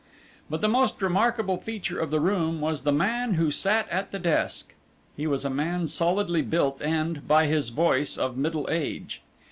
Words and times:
But 0.49 0.61
the 0.61 0.67
most 0.67 0.99
remarkable 1.03 1.57
feature 1.57 1.99
of 1.99 2.09
the 2.09 2.19
room 2.19 2.59
was 2.59 2.81
the 2.81 2.91
man 2.91 3.35
who 3.35 3.51
sat 3.51 3.87
at 3.89 4.11
the 4.11 4.17
desk. 4.17 4.73
He 5.15 5.27
was 5.27 5.45
a 5.45 5.49
man 5.51 5.85
solidly 5.85 6.41
built 6.41 6.81
and, 6.81 7.27
by 7.27 7.45
his 7.45 7.69
voice, 7.69 8.17
of 8.17 8.35
middle 8.35 8.67
age. 8.71 9.21